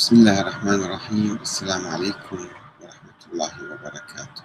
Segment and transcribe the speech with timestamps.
[0.00, 1.36] بسم الله الرحمن الرحيم.
[1.42, 2.38] السلام عليكم
[2.80, 4.42] ورحمة الله وبركاته.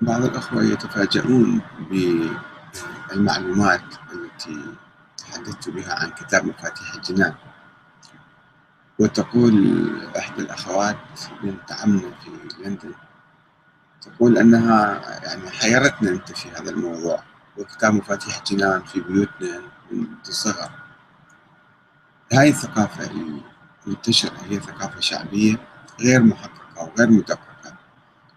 [0.00, 1.60] بعض الأخوة يتفاجؤون
[1.90, 4.74] بالمعلومات التي
[5.18, 7.34] تحدثت بها عن كتاب مفاتيح الجنان.
[8.98, 9.56] وتقول
[10.18, 12.30] إحدى الأخوات بنت عمنا في
[12.60, 12.94] لندن
[14.00, 17.22] تقول أنها يعني حيرتنا أنت في هذا الموضوع.
[17.58, 19.60] وكتاب مفاتيح الجنان في بيوتنا
[19.90, 20.85] منذ الصغر
[22.32, 23.10] هاي الثقافة
[23.86, 25.56] المنتشرة هي ثقافة شعبية
[26.00, 27.76] غير محققة وغير مدققة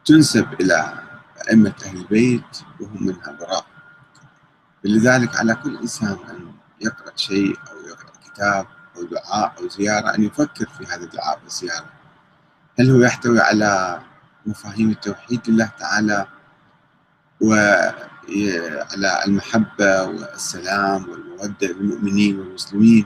[0.05, 0.93] تنسب إلى
[1.49, 3.65] أئمة أهل البيت وهم منها براء.
[4.83, 8.67] لذلك على كل إنسان أن يقرأ شيء أو يقرأ كتاب
[8.97, 11.89] أو دعاء أو زيارة أن يفكر في هذا الدعاء والزيارة.
[12.79, 14.01] هل هو يحتوي على
[14.45, 16.27] مفاهيم التوحيد لله تعالى
[17.41, 23.05] وعلى المحبة والسلام والمودة للمؤمنين والمسلمين؟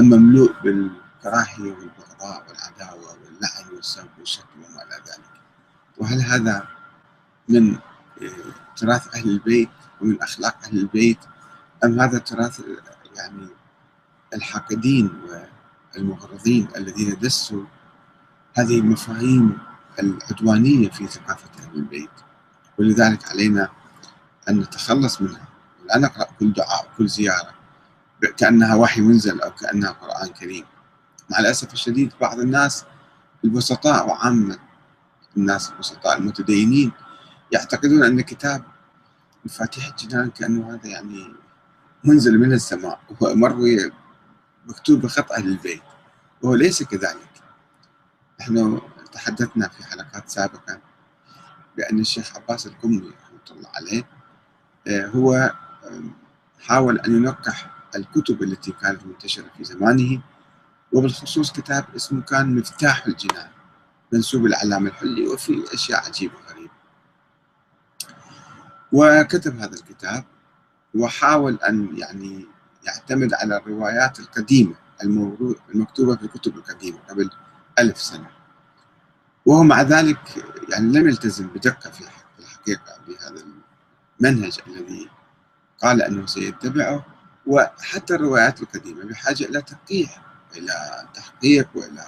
[0.00, 5.40] مملوء بالكراهية والبغضاء والعداوة واللعن والسب والشتم وما إلى ذلك.
[5.98, 6.68] وهل هذا
[7.48, 7.78] من
[8.76, 9.68] تراث أهل البيت
[10.00, 11.18] ومن أخلاق أهل البيت؟
[11.84, 12.60] أم هذا تراث
[13.16, 13.48] يعني
[14.34, 15.10] الحاقدين
[15.94, 17.64] والمغرضين الذين دسوا
[18.54, 19.58] هذه المفاهيم
[19.98, 22.10] العدوانية في ثقافة أهل البيت؟
[22.78, 23.68] ولذلك علينا
[24.48, 25.48] أن نتخلص منها.
[25.86, 27.54] لا نقرأ كل دعاء كل زيارة.
[28.36, 30.64] كأنها وحي منزل أو كأنها قرآن كريم.
[31.30, 32.84] مع الأسف الشديد بعض الناس
[33.44, 34.58] البسطاء وعامة
[35.36, 36.92] الناس البسطاء المتدينين
[37.52, 38.64] يعتقدون أن كتاب
[39.44, 41.34] مفاتيح الجنان كأنه هذا يعني
[42.04, 43.92] منزل من السماء ومروي
[44.66, 45.82] مكتوب بخط أهل البيت
[46.42, 47.28] وهو ليس كذلك.
[48.40, 48.80] نحن
[49.12, 50.80] تحدثنا في حلقات سابقة
[51.76, 54.06] بأن الشيخ عباس القمي رحمة الله عليه
[54.88, 55.52] هو
[56.60, 60.20] حاول أن ينقح الكتب التي كانت منتشرة في زمانه
[60.92, 63.48] وبالخصوص كتاب اسمه كان مفتاح الجنان
[64.12, 66.74] منسوب العلامة الحلي وفي أشياء عجيبة غريبة.
[68.92, 70.24] وكتب هذا الكتاب
[70.94, 72.46] وحاول أن يعني
[72.86, 74.74] يعتمد على الروايات القديمة
[75.74, 77.30] المكتوبة في الكتب القديمة قبل
[77.78, 78.30] ألف سنة.
[79.46, 82.04] وهو مع ذلك يعني لم يلتزم بدقة في
[82.38, 83.44] الحقيقة بهذا
[84.20, 85.10] المنهج الذي
[85.82, 87.06] قال أنه سيتبعه.
[87.46, 90.22] وحتى الروايات القديمة بحاجة إلى تنقيح
[90.56, 90.72] إلى
[91.14, 92.02] تحقيق وإلى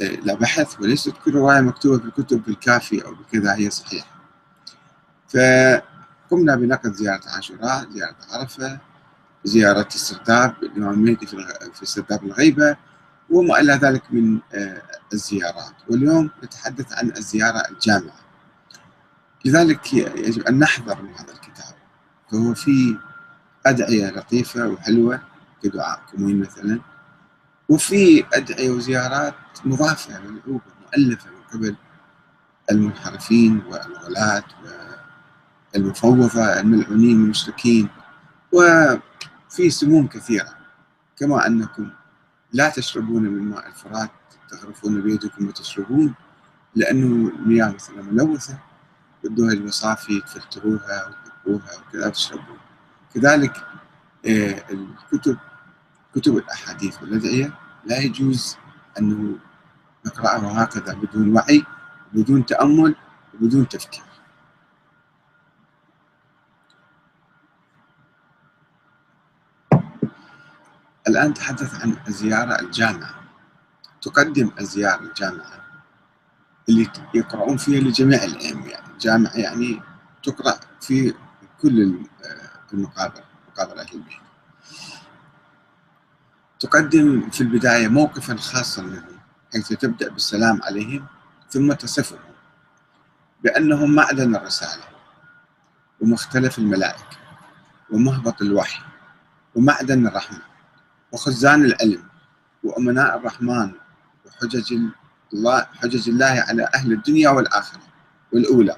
[0.00, 4.16] إلى بحث وليست كل رواية مكتوبة في الكتب بالكافي أو بكذا هي صحيحة.
[5.28, 8.78] فقمنا بنقد زيارة عاشوراء زيارة عرفة
[9.44, 11.26] زيارة السرداب الإمام المهدي
[11.72, 12.76] في سرداب الغيبة
[13.30, 14.38] وما إلى ذلك من
[15.12, 15.74] الزيارات.
[15.88, 18.20] واليوم نتحدث عن الزيارة الجامعة.
[19.44, 21.74] لذلك يجب أن نحذر من هذا الكتاب.
[22.32, 22.96] فهو فيه
[23.66, 25.20] أدعية لطيفة وحلوة
[25.62, 26.80] كدعاء كمين مثلا؟
[27.68, 29.34] وفي أدعية وزيارات
[29.64, 31.76] مضافة ملعوبة مؤلفة من قبل
[32.70, 34.44] المنحرفين والغلاة
[35.74, 37.88] والمفوضة الملعونين المشركين
[38.52, 40.56] وفي سموم كثيرة
[41.16, 41.90] كما أنكم
[42.52, 44.10] لا تشربون من ماء الفرات
[44.50, 46.14] تغرفون بيدكم وتشربون
[46.74, 48.58] لأنه المياه مثلا ملوثة
[49.24, 52.58] بدوها المصافي تفلتروها وتنقوها وكذا وتشربون
[53.16, 53.66] كذلك
[54.70, 55.38] الكتب
[56.14, 57.52] كتب الأحاديث والأدعية
[57.84, 58.56] لا يجوز
[58.98, 59.38] أنه
[60.06, 61.64] نقرأها هكذا بدون وعي
[62.12, 62.96] بدون تأمل
[63.34, 64.04] وبدون تفكير.
[71.08, 73.14] الآن تحدث عن الزيارة الجامعة.
[74.02, 75.66] تقدم الزيارة الجامعة
[76.68, 79.82] اللي يقرؤون فيها لجميع الأئمة يعني الجامعة يعني
[80.22, 81.14] تقرأ في
[81.62, 81.98] كل
[82.74, 84.18] المقابر مقابر أهل البيت
[86.60, 89.18] تقدم في البداية موقفا خاصا منهم
[89.52, 91.06] حيث تبدأ بالسلام عليهم
[91.50, 92.18] ثم تصفهم
[93.44, 94.84] بأنهم معدن الرسالة
[96.00, 97.16] ومختلف الملائكة
[97.90, 98.82] ومهبط الوحي
[99.54, 100.42] ومعدن الرحمة
[101.12, 102.04] وخزان العلم
[102.64, 103.72] وأمناء الرحمن
[104.26, 104.78] وحجج
[105.34, 107.80] الله حجج الله على أهل الدنيا والآخرة
[108.32, 108.76] والأولى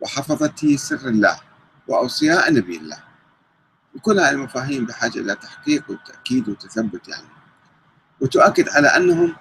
[0.00, 1.40] وحفظته سر الله
[1.88, 3.05] وأوصياء نبي الله.
[3.96, 7.26] وكل هذه المفاهيم بحاجة إلى تحقيق وتأكيد وتثبت يعني.
[8.20, 9.36] وتؤكد على أنهم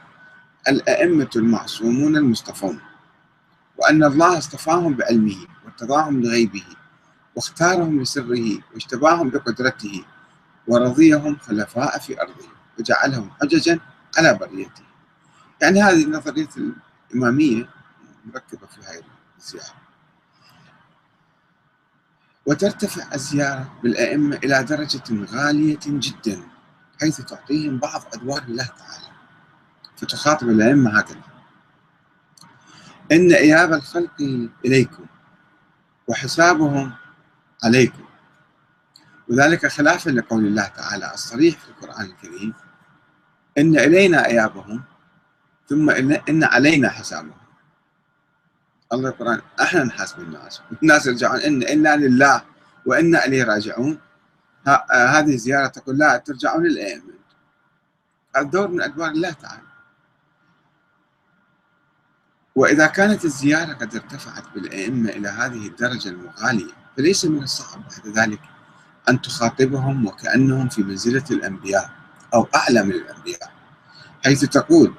[0.68, 2.80] الأئمة المعصومون المصطفون
[3.78, 6.63] وأن الله اصطفاهم بعلمه وارتضاهم لغيبه
[7.36, 10.06] واختارهم لسره واجتباهم بقدرته
[10.68, 12.48] ورضيهم خلفاء في أرضه
[12.80, 13.80] وجعلهم حججا
[14.18, 14.84] على بريته.
[15.62, 16.50] يعني هذه نظرية
[17.12, 17.69] الإمامية
[18.25, 19.04] مركبة في هذه
[19.38, 19.85] الزيارة.
[22.45, 26.44] وترتفع الزيارة بالأئمة إلى درجة غالية جدا
[27.01, 29.06] حيث تعطيهم بعض أدوار الله تعالى.
[29.97, 31.21] فتخاطب الأئمة هكذا.
[33.12, 34.21] إن إياب الخلق
[34.65, 35.06] إليكم
[36.07, 36.94] وحسابهم
[37.63, 38.06] عليكم.
[39.30, 42.53] وذلك خلافا لقول الله تعالى الصريح في القرآن الكريم.
[43.57, 44.83] إن إلينا إيابهم
[45.69, 45.89] ثم
[46.30, 47.45] إن علينا حسابهم.
[48.94, 49.42] الله القرآن.
[49.62, 50.62] أحنا نحاسب الناس.
[50.84, 52.42] الناس يرجعون إن إنا لله
[52.86, 54.00] وإنا إليه راجعون.
[54.92, 57.14] هذه الزيارة تقول لا ترجعون للأئمة
[58.36, 59.62] هذا دور من أدوار الله تعالى.
[62.56, 68.40] وإذا كانت الزيارة قد ارتفعت بالأئمة إلى هذه الدرجة المغالية فليس من الصعب بعد ذلك
[69.10, 71.90] أن تخاطبهم وكأنهم في منزلة الأنبياء
[72.34, 73.52] أو أعلى من الأنبياء
[74.26, 74.94] حيث تقول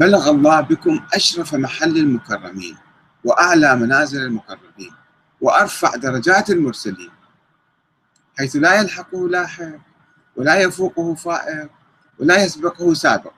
[0.00, 2.76] بلغ الله بكم أشرف محل المكرمين.
[3.24, 4.92] وأعلى منازل المقربين
[5.40, 7.10] وأرفع درجات المرسلين
[8.38, 9.78] حيث لا يلحقه لاحق
[10.36, 11.70] ولا يفوقه فائق
[12.18, 13.32] ولا يسبقه سابق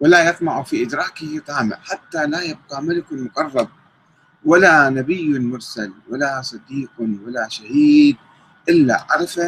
[0.00, 3.68] ولا يطمع في إدراكه طامع حتى لا يبقى ملك مقرب
[4.44, 8.16] ولا نبي مرسل ولا صديق ولا شهيد
[8.68, 9.40] إلا عرف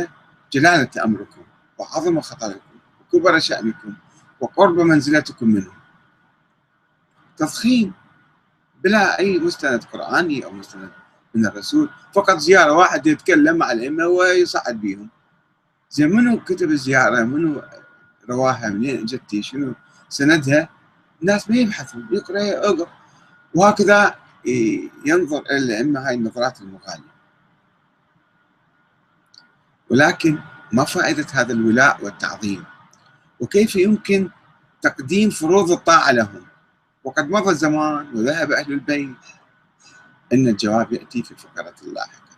[0.52, 1.43] جلالة أمركم
[1.79, 2.61] وعظم خطركم
[3.00, 3.94] وكبر شأنكم
[4.41, 5.73] وقرب منزلتكم منه.
[7.37, 7.93] تضخيم
[8.84, 10.90] بلا أي مستند قرآني أو مستند
[11.34, 15.08] من الرسول فقط زيارة واحد يتكلم مع الأئمة ويصعد بهم.
[15.90, 17.62] زين منو كتب الزيارة؟ منو
[18.30, 19.75] رواها؟ منين اجتي شنو
[20.08, 20.69] سندها؟
[21.20, 22.88] الناس ما يبحثون يقرأ يقرأ.
[23.54, 24.14] وهكذا
[25.06, 27.19] ينظر إلى الأئمة هاي النظرات المغالية.
[29.90, 30.38] ولكن
[30.72, 32.64] ما فائدة هذا الولاء والتعظيم؟
[33.40, 34.31] وكيف يمكن
[34.82, 36.47] تقديم فروض الطاعة لهم؟
[37.08, 39.16] وقد مضى الزمان وذهب أهل البيت.
[40.32, 42.28] إن الجواب يأتي في الفقرة اللاحقة.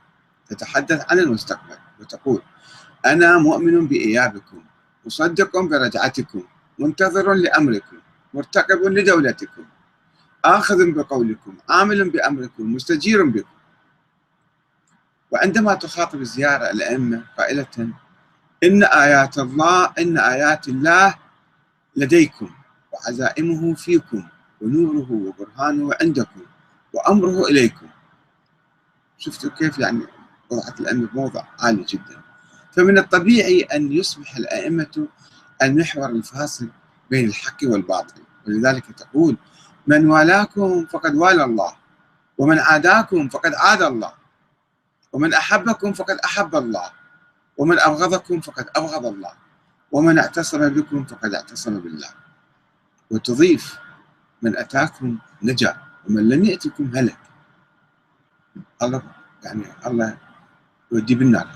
[0.49, 2.43] تتحدث عن المستقبل وتقول
[3.07, 4.65] أنا مؤمن بإيابكم
[5.07, 6.43] مصدق برجعتكم
[6.79, 7.97] منتظر لأمركم
[8.35, 9.65] مرتقب لدولتكم
[10.45, 13.57] آخذ بقولكم عامل بأمركم مستجير بكم.
[15.31, 17.89] وعندما تخاطب الزيارة الأئمة قائلة
[18.65, 21.15] إن آيات الله إن آيات الله
[21.97, 22.51] لديكم
[22.93, 24.29] وعزائمه فيكم.
[24.61, 26.41] ونوره وبرهانه عندكم
[26.93, 27.87] وأمره إليكم.
[29.19, 30.07] شفتوا كيف يعني
[30.51, 32.21] وضعت الأئمة بموضع عالي جدا.
[32.73, 35.09] فمن الطبيعي أن يصبح الأئمة
[35.63, 36.69] المحور الفاصل
[37.11, 38.23] بين الحق والباطل.
[38.47, 39.37] ولذلك تقول
[39.87, 41.73] من والاكم فقد والى الله
[42.39, 44.13] ومن عاداكم فقد عاد الله
[45.13, 46.91] ومن أحبكم فقد أحب الله
[47.57, 49.33] ومن أبغضكم فقد أبغض الله
[49.93, 52.09] ومن اعتصم بكم فقد اعتصم بالله.
[53.11, 53.79] وتضيف
[54.43, 55.77] من أتاكم نجا
[56.09, 57.19] ومن لم يأتكم هلك.
[58.83, 59.03] الله
[59.45, 60.19] يعني الله
[60.93, 61.49] يودي بالنار.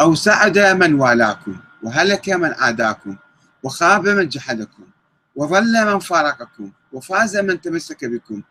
[0.00, 3.16] أو سعد من والاكم وهلك من عاداكم
[3.62, 4.84] وخاب من جحدكم
[5.36, 8.42] وظل من فارقكم وفاز من تمسك بكم.